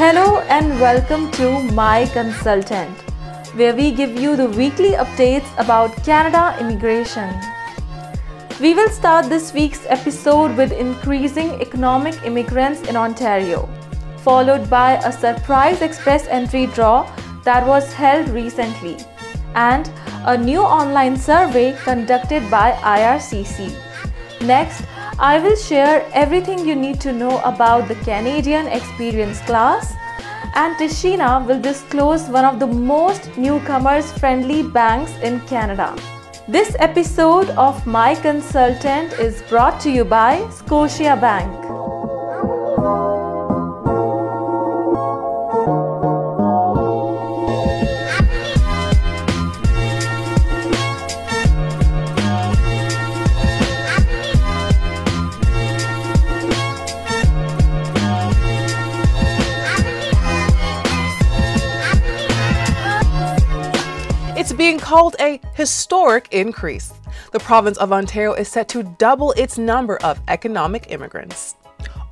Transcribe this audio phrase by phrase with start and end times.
[0.00, 3.02] Hello and welcome to My Consultant,
[3.54, 7.28] where we give you the weekly updates about Canada immigration.
[8.62, 13.68] We will start this week's episode with increasing economic immigrants in Ontario,
[14.24, 17.04] followed by a surprise express entry draw
[17.44, 18.96] that was held recently,
[19.54, 19.92] and
[20.24, 23.70] a new online survey conducted by IRCC.
[24.40, 24.82] Next,
[25.22, 29.94] I will share everything you need to know about the Canadian Experience class,
[30.54, 35.94] and Tashina will disclose one of the most newcomers friendly banks in Canada.
[36.48, 41.59] This episode of My Consultant is brought to you by Scotiabank.
[65.00, 66.92] Called a historic increase.
[67.32, 71.54] The province of Ontario is set to double its number of economic immigrants.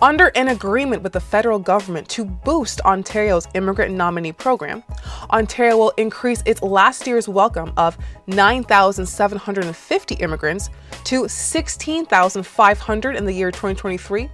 [0.01, 4.83] Under an agreement with the federal government to boost Ontario's immigrant nominee program,
[5.31, 10.71] Ontario will increase its last year's welcome of 9,750 immigrants
[11.05, 14.31] to 16,500 in the year 2023,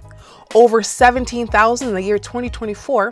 [0.53, 3.11] over 17,000 in the year 2024,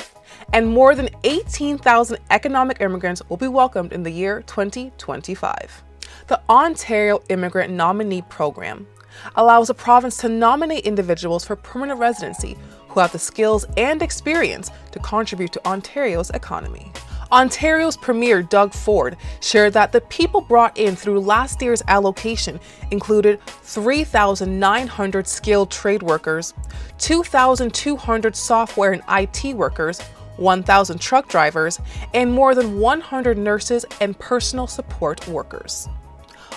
[0.51, 5.83] and more than 18,000 economic immigrants will be welcomed in the year 2025.
[6.27, 8.87] The Ontario Immigrant Nominee Program
[9.35, 14.71] allows a province to nominate individuals for permanent residency who have the skills and experience
[14.91, 16.91] to contribute to Ontario's economy.
[17.31, 22.59] Ontario's Premier Doug Ford shared that the people brought in through last year's allocation
[22.91, 26.53] included 3,900 skilled trade workers,
[26.99, 29.99] 2,200 software and IT workers,
[30.37, 31.79] 1,000 truck drivers,
[32.13, 35.87] and more than 100 nurses and personal support workers.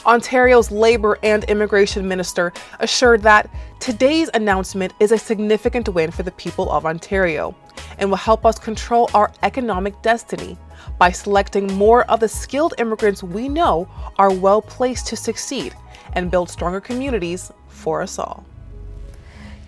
[0.06, 6.30] Ontario's Labour and Immigration Minister assured that today's announcement is a significant win for the
[6.32, 7.56] people of Ontario
[7.98, 10.56] and will help us control our economic destiny
[10.98, 15.74] by selecting more of the skilled immigrants we know are well placed to succeed
[16.12, 18.46] and build stronger communities for us all.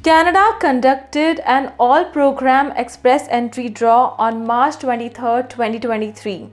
[0.05, 6.49] Canada conducted an all program express entry draw on March 23, 2023.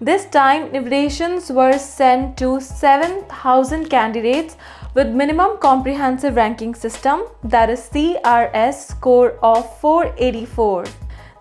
[0.00, 4.56] This time, invitations were sent to 7,000 candidates
[4.92, 10.84] with minimum comprehensive ranking system that is CRS score of 484.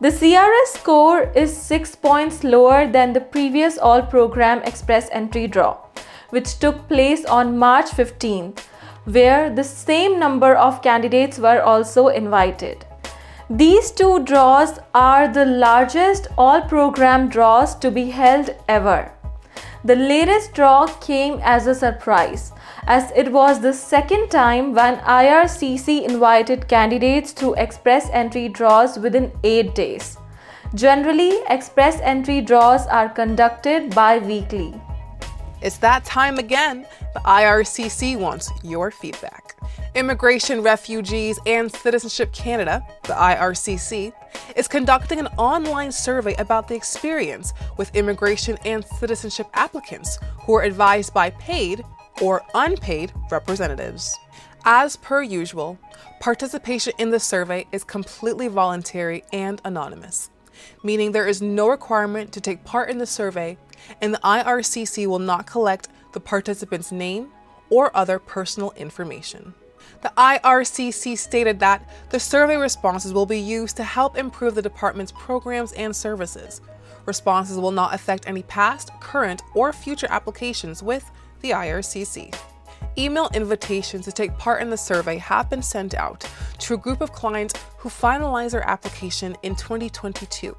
[0.01, 5.77] The CRS score is 6 points lower than the previous all program express entry draw,
[6.29, 8.59] which took place on March 15th
[9.05, 12.85] where the same number of candidates were also invited.
[13.49, 19.11] These two draws are the largest all program draws to be held ever.
[19.85, 22.53] The latest draw came as a surprise,
[22.87, 29.31] as it was the second time when IRCC invited candidates through express entry draws within
[29.43, 30.17] 8 days.
[30.73, 34.73] Generally, express entry draws are conducted bi weekly.
[35.63, 36.85] It's that time again.
[37.13, 39.55] The IRCC wants your feedback.
[39.95, 44.11] Immigration, Refugees, and Citizenship Canada, the IRCC,
[44.57, 50.63] is conducting an online survey about the experience with immigration and citizenship applicants who are
[50.63, 51.83] advised by paid
[52.21, 54.19] or unpaid representatives.
[54.65, 55.77] As per usual,
[56.19, 60.29] participation in the survey is completely voluntary and anonymous,
[60.83, 63.57] meaning there is no requirement to take part in the survey
[64.01, 67.29] and the IRCC will not collect the participant's name
[67.69, 69.53] or other personal information.
[70.01, 75.11] The IRCC stated that the survey responses will be used to help improve the department's
[75.13, 76.61] programs and services.
[77.05, 81.09] Responses will not affect any past, current, or future applications with
[81.41, 82.33] the IRCC.
[82.97, 86.27] Email invitations to take part in the survey have been sent out
[86.59, 90.55] to a group of clients who finalize their application in 2022.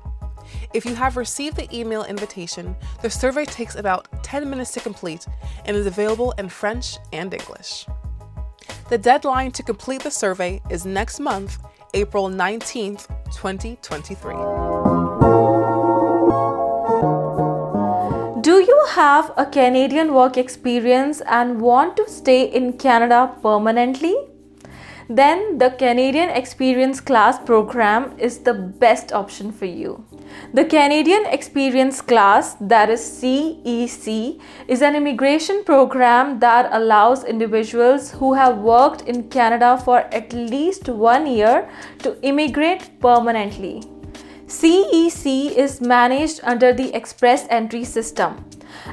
[0.72, 5.26] If you have received the email invitation, the survey takes about 10 minutes to complete
[5.64, 7.86] and is available in French and English.
[8.88, 11.58] The deadline to complete the survey is next month,
[11.94, 14.93] April 19th, 2023.
[18.96, 24.14] Have a Canadian work experience and want to stay in Canada permanently?
[25.08, 30.04] then the Canadian Experience Class program is the best option for you.
[30.54, 38.32] The Canadian Experience Class, that is CEC, is an immigration program that allows individuals who
[38.34, 41.68] have worked in Canada for at least one year
[41.98, 43.82] to immigrate permanently.
[44.46, 48.44] CEC is managed under the Express Entry System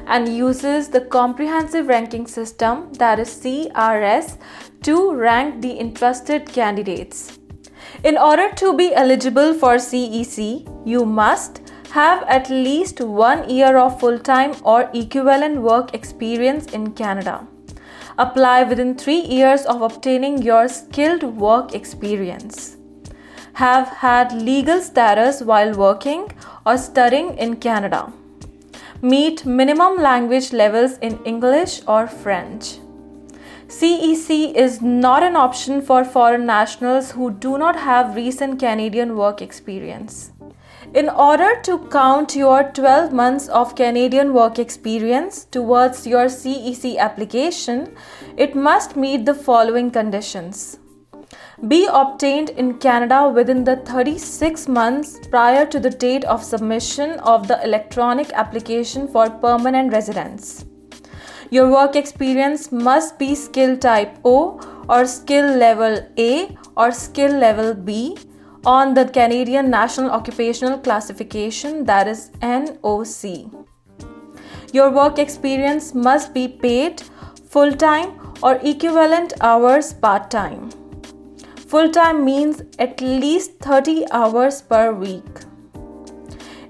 [0.06, 4.38] and uses the Comprehensive Ranking System, that is CRS,
[4.82, 7.38] to rank the interested candidates.
[8.04, 14.00] In order to be eligible for CEC, you must have at least one year of
[14.00, 17.46] full time or equivalent work experience in Canada.
[18.18, 22.76] Apply within three years of obtaining your skilled work experience.
[23.54, 26.32] Have had legal status while working
[26.64, 28.12] or studying in Canada.
[29.04, 32.78] Meet minimum language levels in English or French.
[33.66, 39.42] CEC is not an option for foreign nationals who do not have recent Canadian work
[39.42, 40.30] experience.
[40.94, 47.96] In order to count your 12 months of Canadian work experience towards your CEC application,
[48.36, 50.78] it must meet the following conditions.
[51.68, 57.46] Be obtained in Canada within the 36 months prior to the date of submission of
[57.46, 60.64] the electronic application for permanent residence.
[61.50, 67.74] Your work experience must be skill type O or skill level A or skill level
[67.74, 68.16] B
[68.64, 73.66] on the Canadian National Occupational Classification, that is NOC.
[74.72, 77.02] Your work experience must be paid
[77.48, 80.70] full time or equivalent hours part time.
[81.72, 85.38] Full time means at least 30 hours per week.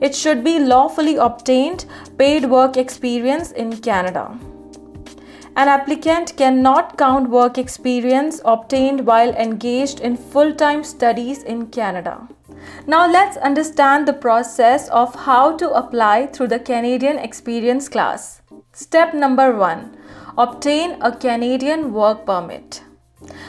[0.01, 1.87] It should be lawfully obtained
[2.19, 4.39] paid work experience in Canada.
[5.57, 12.29] An applicant cannot count work experience obtained while engaged in full time studies in Canada.
[12.87, 18.41] Now, let's understand the process of how to apply through the Canadian Experience class.
[18.71, 19.97] Step number one
[20.39, 22.83] Obtain a Canadian work permit.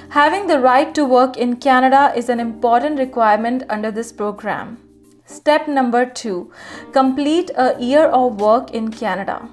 [0.10, 4.78] Having the right to work in Canada is an important requirement under this program.
[5.26, 6.52] Step number two
[6.92, 9.50] Complete a year of work in Canada.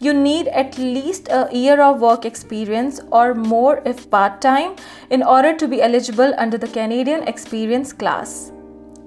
[0.00, 4.76] You need at least a year of work experience or more if part time
[5.10, 8.52] in order to be eligible under the Canadian Experience class.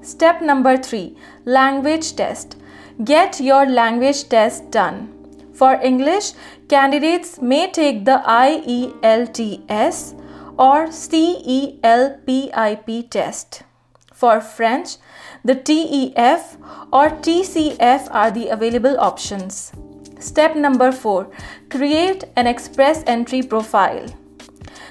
[0.01, 1.15] Step number three
[1.45, 2.57] Language test.
[3.03, 5.11] Get your language test done.
[5.53, 6.33] For English,
[6.69, 10.15] candidates may take the IELTS
[10.57, 11.81] or CELPIP
[13.09, 13.63] test.
[14.13, 14.97] For French,
[15.43, 16.57] the TEF
[16.91, 19.73] or TCF are the available options.
[20.19, 21.29] Step number 4
[21.69, 24.07] Create an Express Entry profile.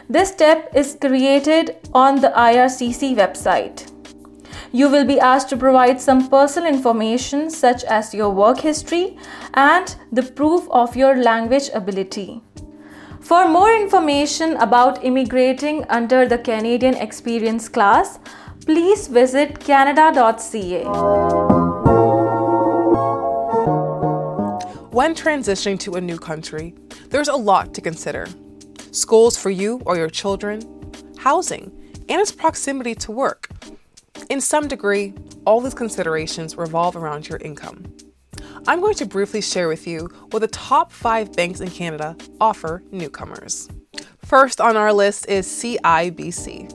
[0.09, 3.91] This step is created on the IRCC website.
[4.71, 9.17] You will be asked to provide some personal information such as your work history
[9.55, 12.43] and the proof of your language ability.
[13.25, 18.19] For more information about immigrating under the Canadian Experience class,
[18.67, 20.85] please visit canada.ca.
[24.91, 26.75] When transitioning to a new country,
[27.09, 28.29] there's a lot to consider
[28.91, 30.61] schools for you or your children,
[31.17, 31.73] housing,
[32.11, 33.49] and its proximity to work.
[34.29, 35.15] In some degree,
[35.47, 37.85] all these considerations revolve around your income.
[38.67, 42.83] I'm going to briefly share with you what the top five banks in Canada offer
[42.91, 43.69] newcomers.
[44.25, 46.73] First on our list is CIBC.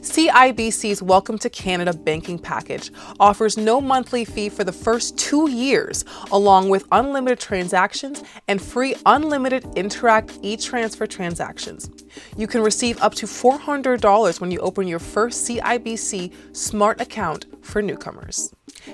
[0.00, 6.04] CIBC's Welcome to Canada banking package offers no monthly fee for the first two years,
[6.30, 11.90] along with unlimited transactions and free unlimited Interac e transfer transactions.
[12.36, 17.82] You can receive up to $400 when you open your first CIBC Smart account for
[17.82, 18.52] newcomers.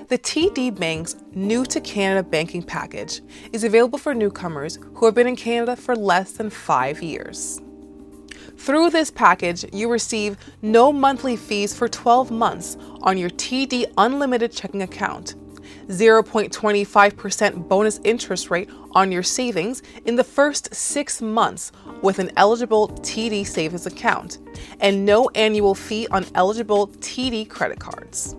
[0.09, 3.21] The TD Bank's New to Canada banking package
[3.53, 7.61] is available for newcomers who have been in Canada for less than five years.
[8.57, 14.51] Through this package, you receive no monthly fees for 12 months on your TD Unlimited
[14.51, 15.35] checking account,
[15.87, 22.89] 0.25% bonus interest rate on your savings in the first six months with an eligible
[22.89, 24.39] TD savings account,
[24.79, 28.35] and no annual fee on eligible TD credit cards.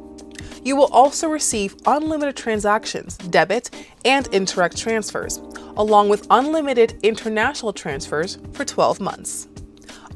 [0.66, 3.70] You will also receive unlimited transactions, debit,
[4.04, 5.36] and Interac transfers,
[5.76, 9.46] along with unlimited international transfers for 12 months.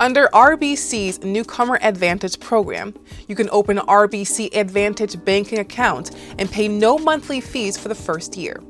[0.00, 2.94] Under RBC's Newcomer Advantage program,
[3.28, 7.94] you can open an RBC Advantage banking account and pay no monthly fees for the
[7.94, 8.60] first year.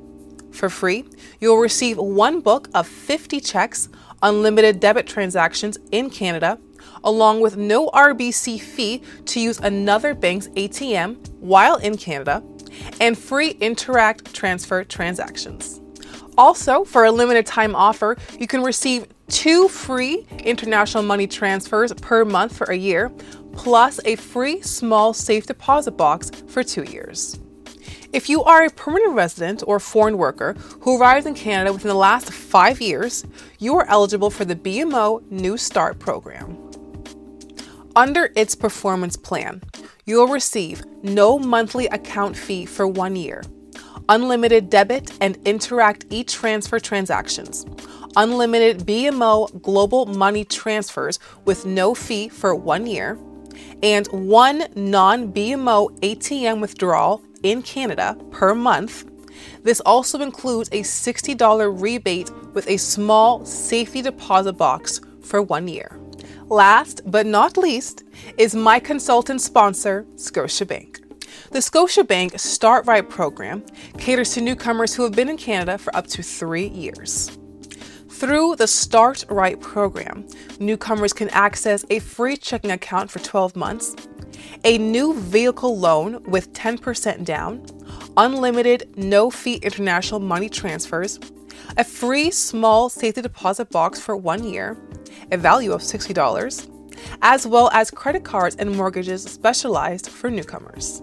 [0.52, 1.06] For free,
[1.40, 3.88] you'll receive one book of 50 checks,
[4.22, 6.58] unlimited debit transactions in Canada,
[7.04, 12.42] along with no RBC fee to use another bank's ATM while in Canada,
[13.00, 15.80] and free Interac transfer transactions.
[16.38, 22.25] Also, for a limited time offer, you can receive two free international money transfers per
[22.25, 23.11] month for a year,
[23.52, 27.38] plus a free small safe deposit box for two years.
[28.12, 31.94] If you are a permanent resident or foreign worker who arrived in Canada within the
[31.94, 33.25] last five years,
[33.59, 36.70] you are eligible for the BMO New Start program.
[38.00, 39.61] Under its performance plan,
[40.07, 43.42] you will receive no monthly account fee for one year,
[44.09, 47.66] unlimited debit and Interac e transfer transactions,
[48.16, 53.19] unlimited BMO global money transfers with no fee for one year,
[53.83, 59.04] and one non BMO ATM withdrawal in Canada per month.
[59.62, 66.00] This also includes a $60 rebate with a small safety deposit box for one year.
[66.50, 68.02] Last but not least
[68.37, 70.99] is my consultant sponsor, Scotiabank.
[71.52, 73.62] The Scotiabank Start Right program
[73.99, 77.38] caters to newcomers who have been in Canada for up to three years.
[78.09, 80.26] Through the Start Right program,
[80.59, 83.95] newcomers can access a free checking account for 12 months,
[84.64, 87.64] a new vehicle loan with 10% down,
[88.16, 91.21] unlimited no fee international money transfers,
[91.76, 94.76] a free small safety deposit box for one year,
[95.32, 96.68] a value of $60,
[97.22, 101.02] as well as credit cards and mortgages specialized for newcomers.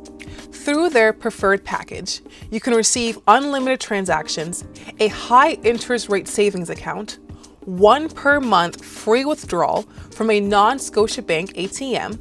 [0.51, 4.65] Through their preferred package, you can receive unlimited transactions,
[4.99, 7.19] a high interest rate savings account,
[7.61, 12.19] one per month free withdrawal from a non Scotiabank ATM,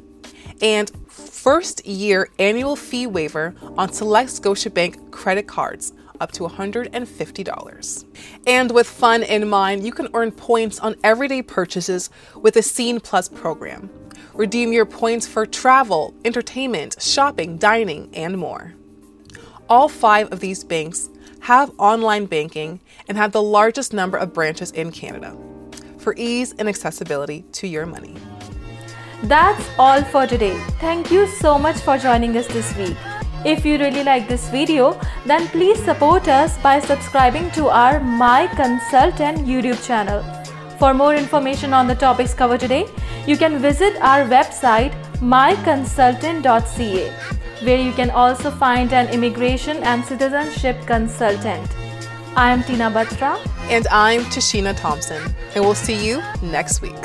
[0.61, 8.05] and first year annual fee waiver on select Scotiabank credit cards up to $150.
[8.45, 12.99] And with fun in mind, you can earn points on everyday purchases with the Scene
[12.99, 13.89] Plus program.
[14.33, 18.73] Redeem your points for travel, entertainment, shopping, dining, and more.
[19.69, 21.09] All five of these banks
[21.41, 25.37] have online banking and have the largest number of branches in Canada
[25.97, 28.15] for ease and accessibility to your money.
[29.23, 30.57] That's all for today.
[30.79, 32.95] Thank you so much for joining us this week.
[33.47, 38.47] If you really like this video, then please support us by subscribing to our My
[38.47, 40.21] Consultant YouTube channel.
[40.77, 42.87] For more information on the topics covered today,
[43.25, 47.09] you can visit our website myconsultant.ca,
[47.63, 51.71] where you can also find an immigration and citizenship consultant.
[52.35, 53.39] I am Tina Batra.
[53.69, 55.23] And I'm Tashina Thompson,
[55.55, 57.01] and we'll see you next week.